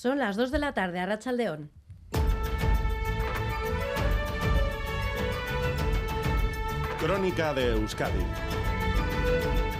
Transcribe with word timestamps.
Son 0.00 0.18
las 0.18 0.34
2 0.36 0.50
de 0.50 0.58
la 0.58 0.72
tarde 0.72 0.98
a 0.98 1.04
Rachaldeón. 1.04 1.70
Crónica 6.98 7.52
de 7.52 7.72
Euskadi 7.72 8.24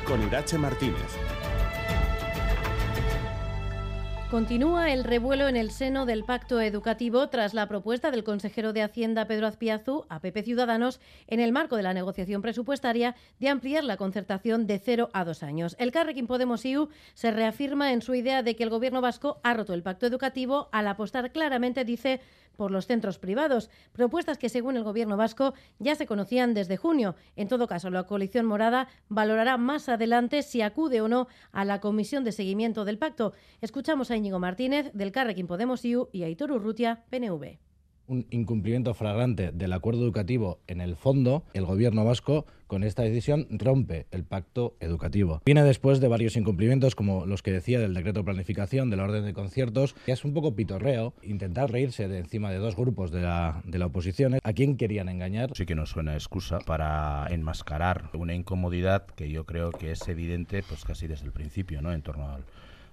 con 0.05 0.23
Irache 0.23 0.59
Martínez. 0.59 1.17
Continúa 4.31 4.93
el 4.93 5.03
revuelo 5.03 5.49
en 5.49 5.57
el 5.57 5.73
seno 5.73 6.07
del 6.07 6.23
pacto 6.23 6.61
educativo 6.61 7.29
tras 7.31 7.53
la 7.53 7.67
propuesta 7.67 8.13
del 8.13 8.23
consejero 8.23 8.73
de 8.73 8.83
Hacienda 8.83 9.27
Pedro 9.27 9.49
Azpiazu 9.49 10.07
a 10.09 10.21
PP 10.21 10.45
Ciudadanos 10.45 11.01
en 11.27 11.41
el 11.41 11.51
marco 11.51 11.75
de 11.75 11.83
la 11.83 11.95
negociación 11.95 12.41
presupuestaria 12.41 13.17
de 13.41 13.49
ampliar 13.49 13.83
la 13.83 13.97
concertación 13.97 14.69
de 14.69 14.79
cero 14.79 15.11
a 15.15 15.25
dos 15.25 15.43
años. 15.43 15.75
El 15.81 15.91
Carrequín 15.91 16.29
Podemos 16.29 16.65
IU 16.65 16.91
se 17.15 17.33
reafirma 17.33 17.93
en 17.93 18.03
su 18.03 18.15
idea 18.15 18.45
de 18.45 18.55
que 18.55 18.63
el 18.63 18.71
gobierno 18.71 19.01
vasco 19.01 19.41
ha 19.43 19.53
roto 19.53 19.75
el 19.75 19.83
pacto 19.83 20.07
educativo 20.07 20.69
al 20.71 20.87
apostar 20.87 21.33
claramente, 21.33 21.85
dice, 21.85 22.21
por 22.61 22.71
los 22.71 22.87
centros 22.87 23.19
privados, 23.19 23.71
propuestas 23.93 24.37
que 24.37 24.51
según 24.51 24.77
el 24.77 24.85
gobierno 24.85 25.17
vasco 25.17 25.55
ya 25.79 25.95
se 25.95 26.07
conocían 26.07 26.53
desde 26.53 26.77
junio. 26.77 27.17
En 27.35 27.49
todo 27.49 27.67
caso, 27.67 27.89
la 27.89 28.03
coalición 28.03 28.45
morada 28.45 28.87
valorará 29.09 29.57
más 29.57 29.89
adelante 29.89 30.43
si 30.43 30.61
acude 30.61 31.01
o 31.01 31.09
no 31.09 31.27
a 31.53 31.65
la 31.65 31.81
comisión 31.81 32.23
de 32.23 32.33
seguimiento 32.33 32.85
del 32.85 32.99
pacto. 32.99 33.33
Escuchamos 33.63 34.11
a 34.11 34.17
Íñigo 34.21 34.39
Martínez 34.39 34.91
del 34.93 35.13
Carrequín 35.13 35.47
Podemos 35.47 35.85
IU 35.85 36.11
y 36.13 36.25
Aitor 36.25 36.53
Urrutia, 36.53 37.05
PNV 37.09 37.59
un 38.11 38.27
incumplimiento 38.31 38.93
flagrante 38.93 39.53
del 39.53 39.73
acuerdo 39.73 40.03
educativo 40.03 40.59
en 40.67 40.81
el 40.81 40.97
fondo, 40.97 41.45
el 41.55 41.65
gobierno 41.65 42.05
vasco 42.05 42.45
con 42.67 42.83
esta 42.83 43.03
decisión 43.03 43.47
rompe 43.51 44.07
el 44.11 44.25
pacto 44.25 44.77
educativo. 44.81 45.41
Viene 45.45 45.63
después 45.63 46.01
de 46.01 46.09
varios 46.09 46.37
incumplimientos 46.37 46.97
como 46.97 47.25
los 47.25 47.43
que 47.43 47.53
decía 47.53 47.79
del 47.79 47.95
decreto 47.95 48.21
de 48.21 48.25
planificación, 48.25 48.91
de 48.91 48.97
la 48.97 49.05
orden 49.05 49.25
de 49.25 49.33
conciertos, 49.33 49.95
que 50.05 50.13
es 50.13 50.25
un 50.25 50.35
poco 50.35 50.57
pitorreo 50.57 51.15
intentar 51.23 51.71
reírse 51.71 52.09
de 52.09 52.19
encima 52.19 52.51
de 52.51 52.59
dos 52.59 52.75
grupos 52.75 53.13
de 53.13 53.23
la, 53.23 53.63
de 53.65 53.79
la 53.79 53.87
oposición. 53.87 54.39
¿A 54.43 54.53
quién 54.53 54.77
querían 54.77 55.09
engañar? 55.09 55.53
Sí 55.55 55.65
que 55.65 55.77
nos 55.77 55.91
suena 55.91 56.15
excusa 56.15 56.59
para 56.59 57.29
enmascarar 57.31 58.11
una 58.15 58.35
incomodidad 58.35 59.07
que 59.07 59.31
yo 59.31 59.47
creo 59.47 59.71
que 59.71 59.93
es 59.93 60.09
evidente 60.09 60.65
pues 60.65 60.85
casi 60.85 61.07
desde 61.07 61.27
el 61.27 61.33
principio, 61.33 61.81
¿no? 61.81 61.93
En 61.93 62.03
torno 62.03 62.29
al, 62.29 62.45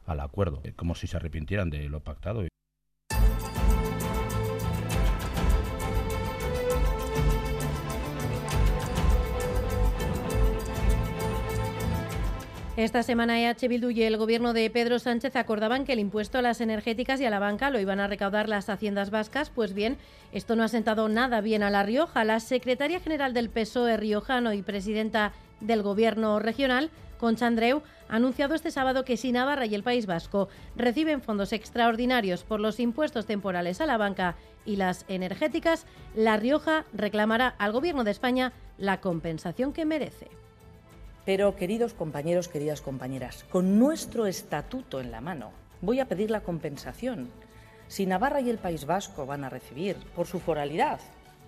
al 0.07 0.21
acuerdo, 0.21 0.63
como 0.75 0.95
si 0.95 1.05
se 1.07 1.17
arrepintieran 1.17 1.69
de 1.69 1.87
lo 1.89 1.99
pactado. 1.99 2.43
Esta 12.77 13.01
semana 13.01 13.41
EH 13.41 13.67
Bildu 13.67 13.89
y 13.89 14.03
el 14.03 14.17
gobierno 14.17 14.53
de 14.53 14.69
Pedro 14.69 14.99
Sánchez 14.99 15.35
acordaban 15.35 15.83
que 15.83 15.93
el 15.93 15.99
impuesto 15.99 16.37
a 16.37 16.43
las 16.43 16.61
energéticas 16.61 17.19
y 17.19 17.25
a 17.25 17.31
la 17.31 17.39
banca 17.39 17.71
lo 17.71 17.79
iban 17.79 17.99
a 17.99 18.05
recaudar 18.05 18.47
las 18.47 18.69
haciendas 18.69 19.09
vascas. 19.09 19.49
Pues 19.49 19.73
bien, 19.73 19.97
esto 20.31 20.55
no 20.55 20.61
ha 20.61 20.67
sentado 20.67 21.09
nada 21.09 21.41
bien 21.41 21.63
a 21.63 21.71
La 21.71 21.81
Rioja. 21.81 22.23
La 22.23 22.39
secretaria 22.39 22.99
general 22.99 23.33
del 23.33 23.49
PSOE 23.49 23.97
riojano 23.97 24.53
y 24.53 24.61
presidenta 24.61 25.33
del 25.59 25.81
gobierno 25.81 26.37
regional, 26.37 26.91
Concha 27.17 27.47
Andreu, 27.47 27.81
ha 28.09 28.15
anunciado 28.15 28.55
este 28.55 28.71
sábado 28.71 29.03
que 29.03 29.17
si 29.17 29.31
Navarra 29.31 29.65
y 29.65 29.75
el 29.75 29.83
País 29.83 30.05
Vasco 30.05 30.49
reciben 30.75 31.21
fondos 31.21 31.51
extraordinarios 31.53 32.43
por 32.43 32.59
los 32.59 32.79
impuestos 32.79 33.25
temporales 33.25 33.81
a 33.81 33.85
la 33.85 33.97
banca 33.97 34.35
y 34.65 34.75
las 34.75 35.05
energéticas, 35.07 35.85
La 36.15 36.37
Rioja 36.37 36.85
reclamará 36.93 37.47
al 37.57 37.71
gobierno 37.71 38.03
de 38.03 38.11
España 38.11 38.53
la 38.77 39.01
compensación 39.01 39.73
que 39.73 39.85
merece. 39.85 40.27
Pero, 41.25 41.55
queridos 41.55 41.93
compañeros, 41.93 42.47
queridas 42.47 42.81
compañeras, 42.81 43.43
con 43.49 43.79
nuestro 43.79 44.27
estatuto 44.27 45.01
en 45.01 45.11
la 45.11 45.19
mano, 45.19 45.51
voy 45.81 45.99
a 45.99 46.07
pedir 46.07 46.31
la 46.31 46.41
compensación. 46.41 47.29
Si 47.87 48.05
Navarra 48.05 48.41
y 48.41 48.49
el 48.49 48.57
País 48.57 48.85
Vasco 48.85 49.25
van 49.25 49.43
a 49.43 49.49
recibir, 49.49 49.97
por 50.15 50.27
su 50.27 50.39
foralidad, 50.39 50.99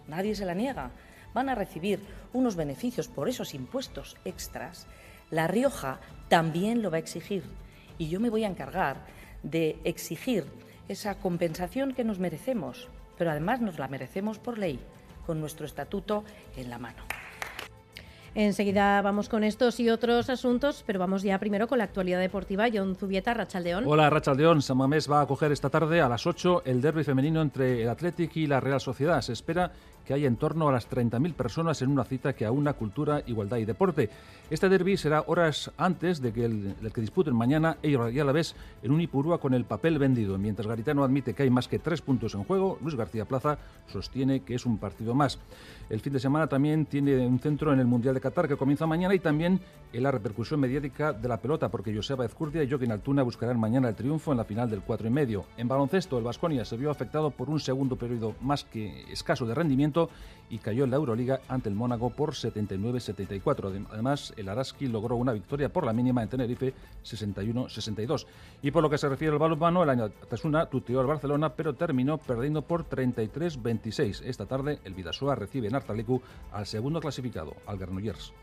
nadie 0.07 0.35
se 0.35 0.45
la 0.45 0.53
niega, 0.53 0.91
van 1.33 1.49
a 1.49 1.55
recibir 1.55 1.99
unos 2.33 2.55
beneficios 2.55 3.07
por 3.07 3.29
esos 3.29 3.53
impuestos 3.53 4.17
extras, 4.25 4.87
La 5.31 5.47
Rioja 5.47 5.99
también 6.27 6.81
lo 6.81 6.91
va 6.91 6.97
a 6.97 6.99
exigir. 6.99 7.43
Y 7.97 8.09
yo 8.09 8.19
me 8.19 8.29
voy 8.29 8.43
a 8.43 8.47
encargar 8.47 9.05
de 9.43 9.77
exigir 9.83 10.45
esa 10.87 11.15
compensación 11.19 11.93
que 11.93 12.03
nos 12.03 12.19
merecemos, 12.19 12.87
pero 13.17 13.31
además 13.31 13.61
nos 13.61 13.77
la 13.77 13.87
merecemos 13.87 14.39
por 14.39 14.57
ley, 14.57 14.79
con 15.25 15.39
nuestro 15.39 15.65
estatuto 15.65 16.23
en 16.57 16.69
la 16.69 16.79
mano. 16.79 17.03
Enseguida 18.35 19.01
vamos 19.01 19.27
con 19.27 19.43
estos 19.43 19.79
y 19.79 19.89
otros 19.89 20.29
asuntos, 20.29 20.83
pero 20.85 20.99
vamos 20.99 21.23
ya 21.23 21.37
primero 21.39 21.67
con 21.67 21.79
la 21.79 21.83
actualidad 21.83 22.19
deportiva. 22.19 22.67
John 22.71 22.95
Zubieta, 22.95 23.33
Rachaldeón. 23.33 23.85
Hola, 23.87 24.09
Rachaldeón. 24.09 24.61
Samamés 24.61 25.09
va 25.09 25.19
a 25.19 25.23
acoger 25.23 25.51
esta 25.51 25.69
tarde 25.69 25.99
a 25.99 26.07
las 26.07 26.25
8 26.27 26.63
el 26.65 26.79
derby 26.79 27.03
femenino 27.03 27.41
entre 27.41 27.81
el 27.83 27.89
Athletic 27.89 28.35
y 28.37 28.47
la 28.47 28.59
Real 28.59 28.79
Sociedad. 28.79 29.21
Se 29.21 29.33
espera 29.33 29.71
que 30.09 30.15
hay 30.15 30.25
en 30.25 30.37
torno 30.37 30.67
a 30.67 30.71
las 30.71 30.89
30.000 30.89 31.36
personas 31.36 31.83
en 31.83 31.92
una 31.92 32.03
cita 32.03 32.33
que 32.33 32.43
aúna 32.43 32.73
cultura, 32.73 33.21
igualdad 33.27 33.58
y 33.58 33.65
deporte. 33.65 34.09
Este 34.49 34.67
derby 34.67 34.97
será 34.97 35.23
horas 35.27 35.70
antes 35.77 36.20
de 36.20 36.33
que 36.33 36.45
el, 36.45 36.75
que 36.92 37.02
disputen 37.02 37.36
mañana 37.36 37.77
ellos 37.83 38.11
y 38.11 38.20
a 38.20 38.25
la 38.25 38.31
vez 38.31 38.55
en 38.81 38.89
un 38.89 39.02
Ipurúa 39.02 39.39
con 39.39 39.53
el 39.53 39.65
papel 39.65 39.99
vendido. 39.99 40.36
Mientras 40.39 40.65
Garitano 40.65 41.03
admite 41.03 41.36
que 41.36 41.43
hay 41.43 41.52
más 41.52 41.67
que 41.67 41.77
tres 41.77 42.02
puntos 42.02 42.33
en 42.33 42.43
juego, 42.43 42.80
Luis 42.81 42.95
García 42.95 43.25
Plaza 43.25 43.59
sostiene 43.86 44.39
que 44.39 44.55
es 44.55 44.65
un 44.65 44.80
partido 44.80 45.14
más. 45.14 45.37
El 45.92 45.99
fin 45.99 46.14
de 46.14 46.20
semana 46.20 46.47
también 46.47 46.87
tiene 46.87 47.27
un 47.27 47.37
centro 47.37 47.71
en 47.71 47.80
el 47.80 47.86
Mundial 47.86 48.15
de 48.15 48.21
Qatar 48.21 48.47
que 48.47 48.58
comienza 48.58 48.87
mañana 48.87 49.14
y 49.14 49.20
también 49.20 49.61
en 49.93 50.03
la 50.03 50.11
repercusión 50.11 50.59
mediática 50.59 51.14
de 51.14 51.27
la 51.27 51.37
pelota, 51.37 51.70
porque 51.70 51.95
Joseba 51.95 52.26
Ezcurdia 52.26 52.64
y 52.64 52.70
Joaquín 52.70 52.91
Altuna 52.91 53.21
buscarán 53.21 53.59
mañana 53.59 53.89
el 53.89 53.95
triunfo 53.95 54.31
en 54.31 54.37
la 54.37 54.43
final 54.43 54.70
del 54.71 54.81
4 54.81 55.08
y 55.08 55.11
medio. 55.11 55.45
En 55.58 55.67
baloncesto, 55.67 56.17
el 56.17 56.23
Vasconia 56.23 56.65
se 56.65 56.77
vio 56.77 56.89
afectado 56.89 57.30
por 57.30 57.49
un 57.49 57.59
segundo 57.59 57.95
periodo 57.95 58.36
más 58.41 58.64
que 58.64 59.03
escaso 59.11 59.45
de 59.45 59.53
rendimiento 59.55 59.98
y 60.49 60.58
cayó 60.58 60.83
en 60.83 60.92
la 60.92 60.98
Euroliga 60.98 61.42
ante 61.48 61.70
el 61.70 61.76
Mónaco 61.76 62.10
por 62.10 62.32
79-74. 62.32 63.87
Además, 63.92 64.33
el 64.37 64.49
Araski 64.49 64.87
logró 64.87 65.15
una 65.15 65.33
victoria 65.33 65.70
por 65.70 65.86
la 65.86 65.93
mínima 65.93 66.23
en 66.23 66.30
Tenerife 66.30 66.73
61-62. 67.04 68.26
Y 68.61 68.71
por 68.71 68.82
lo 68.82 68.89
que 68.89 68.98
se 68.98 69.09
refiere 69.09 69.33
al 69.33 69.39
balonmano, 69.39 69.83
el 69.83 69.89
año 69.89 70.09
Tasuna 70.09 70.65
tuteó 70.65 70.99
al 70.99 71.08
Barcelona, 71.08 71.54
pero 71.54 71.73
terminó 71.73 72.17
perdiendo 72.17 72.61
por 72.61 72.88
33-26. 72.89 74.23
Esta 74.26 74.45
tarde, 74.45 74.80
el 74.83 74.93
Vidasoa 74.93 75.36
recibe 75.36 75.67
en 75.67 75.76
Artalecu 75.76 76.21
al 76.52 76.65
segundo 76.65 76.99
clasificado, 76.99 77.55
al 77.65 77.77
Granollers. 77.77 78.33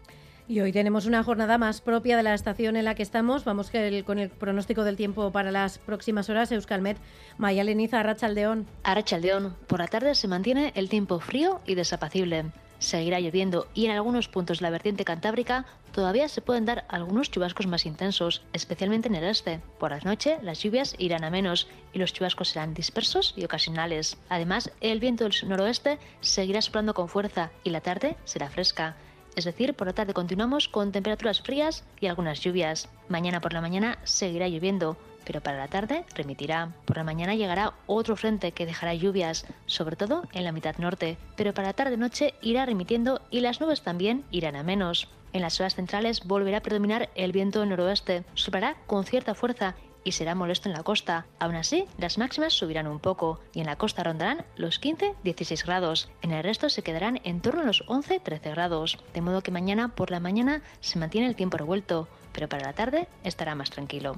Y 0.48 0.60
hoy 0.60 0.70
tenemos 0.70 1.06
una 1.06 1.24
jornada 1.24 1.58
más 1.58 1.80
propia 1.80 2.16
de 2.16 2.22
la 2.22 2.32
estación 2.32 2.76
en 2.76 2.84
la 2.84 2.94
que 2.94 3.02
estamos. 3.02 3.44
Vamos 3.44 3.72
con 4.04 4.18
el 4.20 4.30
pronóstico 4.30 4.84
del 4.84 4.96
tiempo 4.96 5.32
para 5.32 5.50
las 5.50 5.78
próximas 5.78 6.30
horas. 6.30 6.52
Euskalmet, 6.52 6.98
Maya 7.36 7.64
Leniza, 7.64 7.98
Arrachaldeón. 7.98 8.64
Arrachaldeón. 8.84 9.56
Por 9.66 9.80
la 9.80 9.88
tarde 9.88 10.14
se 10.14 10.28
mantiene 10.28 10.72
el 10.76 10.88
tiempo 10.88 11.18
frío 11.18 11.60
y 11.66 11.74
desapacible. 11.74 12.44
Seguirá 12.78 13.18
lloviendo 13.18 13.66
y 13.74 13.86
en 13.86 13.90
algunos 13.90 14.28
puntos 14.28 14.58
de 14.58 14.64
la 14.64 14.70
vertiente 14.70 15.04
cantábrica 15.04 15.64
todavía 15.90 16.28
se 16.28 16.42
pueden 16.42 16.66
dar 16.66 16.84
algunos 16.88 17.30
chubascos 17.30 17.66
más 17.66 17.84
intensos, 17.84 18.42
especialmente 18.52 19.08
en 19.08 19.16
el 19.16 19.24
este. 19.24 19.60
Por 19.80 19.90
la 19.90 20.00
noche 20.00 20.38
las 20.42 20.62
lluvias 20.62 20.94
irán 20.98 21.24
a 21.24 21.30
menos 21.30 21.66
y 21.92 21.98
los 21.98 22.12
chubascos 22.12 22.50
serán 22.50 22.72
dispersos 22.72 23.34
y 23.36 23.44
ocasionales. 23.44 24.16
Además, 24.28 24.70
el 24.80 25.00
viento 25.00 25.24
del 25.24 25.34
noroeste 25.48 25.98
seguirá 26.20 26.62
soplando 26.62 26.94
con 26.94 27.08
fuerza 27.08 27.50
y 27.64 27.70
la 27.70 27.80
tarde 27.80 28.16
será 28.24 28.48
fresca 28.48 28.94
es 29.36 29.44
decir, 29.44 29.74
por 29.74 29.86
la 29.86 29.92
tarde 29.92 30.14
continuamos 30.14 30.68
con 30.68 30.92
temperaturas 30.92 31.42
frías 31.42 31.84
y 32.00 32.06
algunas 32.06 32.40
lluvias. 32.40 32.88
Mañana 33.08 33.40
por 33.40 33.52
la 33.52 33.60
mañana 33.60 33.98
seguirá 34.02 34.48
lloviendo, 34.48 34.96
pero 35.26 35.42
para 35.42 35.58
la 35.58 35.68
tarde 35.68 36.04
remitirá. 36.14 36.72
Por 36.86 36.96
la 36.96 37.04
mañana 37.04 37.34
llegará 37.34 37.74
otro 37.86 38.16
frente 38.16 38.52
que 38.52 38.64
dejará 38.64 38.94
lluvias, 38.94 39.44
sobre 39.66 39.96
todo 39.96 40.22
en 40.32 40.44
la 40.44 40.52
mitad 40.52 40.78
norte, 40.78 41.18
pero 41.36 41.52
para 41.52 41.68
la 41.68 41.74
tarde-noche 41.74 42.34
irá 42.40 42.64
remitiendo 42.64 43.20
y 43.30 43.40
las 43.40 43.60
nubes 43.60 43.82
también 43.82 44.24
irán 44.30 44.56
a 44.56 44.62
menos. 44.62 45.08
En 45.34 45.42
las 45.42 45.60
horas 45.60 45.74
centrales 45.74 46.24
volverá 46.24 46.58
a 46.58 46.62
predominar 46.62 47.10
el 47.14 47.32
viento 47.32 47.64
noroeste, 47.66 48.24
soplará 48.34 48.76
con 48.86 49.04
cierta 49.04 49.34
fuerza 49.34 49.74
y 50.06 50.12
será 50.12 50.36
molesto 50.36 50.68
en 50.68 50.74
la 50.74 50.84
costa. 50.84 51.26
Aún 51.40 51.56
así, 51.56 51.84
las 51.98 52.16
máximas 52.16 52.52
subirán 52.52 52.86
un 52.86 53.00
poco 53.00 53.40
y 53.52 53.58
en 53.58 53.66
la 53.66 53.74
costa 53.74 54.04
rondarán 54.04 54.44
los 54.56 54.80
15-16 54.80 55.66
grados. 55.66 56.08
En 56.22 56.30
el 56.30 56.44
resto 56.44 56.68
se 56.68 56.82
quedarán 56.82 57.20
en 57.24 57.40
torno 57.40 57.62
a 57.62 57.64
los 57.64 57.84
11-13 57.88 58.52
grados. 58.52 58.98
De 59.12 59.20
modo 59.20 59.42
que 59.42 59.50
mañana 59.50 59.88
por 59.88 60.12
la 60.12 60.20
mañana 60.20 60.62
se 60.80 61.00
mantiene 61.00 61.26
el 61.26 61.34
tiempo 61.34 61.56
revuelto, 61.56 62.06
pero 62.32 62.48
para 62.48 62.66
la 62.66 62.72
tarde 62.72 63.08
estará 63.24 63.56
más 63.56 63.70
tranquilo. 63.70 64.16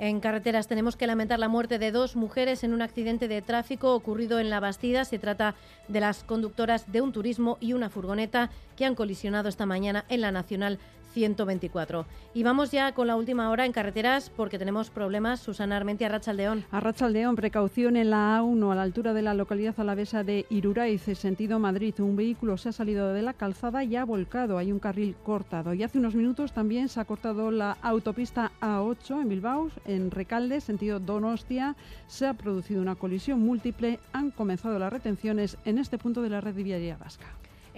En 0.00 0.20
carreteras 0.20 0.68
tenemos 0.68 0.96
que 0.96 1.08
lamentar 1.08 1.38
la 1.38 1.48
muerte 1.48 1.78
de 1.78 1.90
dos 1.90 2.14
mujeres 2.14 2.62
en 2.62 2.72
un 2.72 2.82
accidente 2.82 3.26
de 3.26 3.42
tráfico 3.42 3.94
ocurrido 3.94 4.38
en 4.38 4.48
La 4.48 4.60
Bastida. 4.60 5.04
Se 5.04 5.18
trata 5.18 5.56
de 5.88 6.00
las 6.00 6.22
conductoras 6.22 6.90
de 6.90 7.00
un 7.00 7.12
turismo 7.12 7.56
y 7.60 7.72
una 7.72 7.90
furgoneta 7.90 8.50
que 8.76 8.84
han 8.84 8.94
colisionado 8.94 9.48
esta 9.48 9.66
mañana 9.66 10.04
en 10.08 10.20
la 10.20 10.30
Nacional 10.30 10.78
124. 11.12 12.06
Y 12.34 12.42
vamos 12.42 12.70
ya 12.70 12.92
con 12.92 13.06
la 13.06 13.16
última 13.16 13.50
hora 13.50 13.66
en 13.66 13.72
carreteras 13.72 14.30
porque 14.30 14.58
tenemos 14.58 14.90
problemas. 14.90 15.40
Susana 15.40 15.76
Armenti, 15.76 16.04
Arrachaldeón. 16.04 16.64
Arrachaldeón, 16.70 17.36
precaución 17.36 17.96
en 17.96 18.10
la 18.10 18.40
A1 18.40 18.72
a 18.72 18.74
la 18.74 18.82
altura 18.82 19.12
de 19.12 19.22
la 19.22 19.34
localidad 19.34 19.78
alavesa 19.78 20.24
de 20.24 20.46
Iruraiz, 20.50 21.02
sentido 21.18 21.58
Madrid. 21.58 21.94
Un 21.98 22.16
vehículo 22.16 22.56
se 22.56 22.68
ha 22.68 22.72
salido 22.72 23.12
de 23.12 23.22
la 23.22 23.32
calzada 23.32 23.84
y 23.84 23.96
ha 23.96 24.04
volcado. 24.04 24.58
Hay 24.58 24.72
un 24.72 24.78
carril 24.78 25.16
cortado. 25.22 25.74
Y 25.74 25.82
hace 25.82 25.98
unos 25.98 26.14
minutos 26.14 26.52
también 26.52 26.88
se 26.88 27.00
ha 27.00 27.04
cortado 27.04 27.50
la 27.50 27.76
autopista 27.82 28.52
A8 28.60 29.22
en 29.22 29.28
Bilbao, 29.28 29.70
en 29.84 30.10
Recalde, 30.10 30.60
sentido 30.60 31.00
Donostia. 31.00 31.76
Se 32.06 32.26
ha 32.26 32.34
producido 32.34 32.82
una 32.82 32.94
colisión 32.94 33.40
múltiple. 33.40 33.98
Han 34.12 34.30
comenzado 34.30 34.78
las 34.78 34.92
retenciones 34.92 35.56
en 35.64 35.78
este 35.78 35.98
punto 35.98 36.22
de 36.22 36.30
la 36.30 36.40
red 36.40 36.54
viaria 36.54 36.96
vasca. 36.96 37.26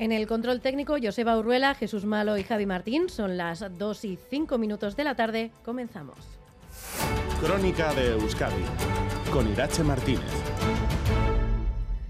En 0.00 0.12
el 0.12 0.26
control 0.26 0.62
técnico, 0.62 0.97
Joseba 1.00 1.37
Urruela, 1.37 1.75
Jesús 1.75 2.06
Malo 2.06 2.38
y 2.38 2.43
Javi 2.43 2.64
Martín. 2.64 3.11
Son 3.11 3.37
las 3.37 3.62
2 3.76 4.05
y 4.06 4.19
5 4.31 4.56
minutos 4.56 4.97
de 4.97 5.05
la 5.05 5.14
tarde. 5.14 5.50
Comenzamos. 5.62 6.17
Crónica 7.38 7.93
de 7.93 8.12
Euskadi 8.12 8.64
con 9.31 9.47
Irache 9.52 9.82
Martínez. 9.82 10.32